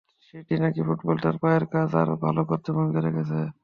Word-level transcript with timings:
সেটিই 0.25 0.59
নাকি 0.63 0.81
ফুটবলে 0.87 1.19
তাঁর 1.23 1.35
পায়ের 1.41 1.65
কাজ 1.73 1.89
আরও 2.01 2.15
ভালো 2.25 2.41
করতে 2.49 2.69
ভূমিকা 2.75 2.99
রেখেছে। 3.01 3.39